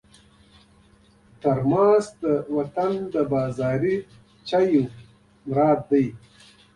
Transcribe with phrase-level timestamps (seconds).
[1.41, 2.23] ترموز د
[2.55, 3.97] وطن د بازاري
[4.47, 4.83] چایو
[5.57, 6.05] یاد دی.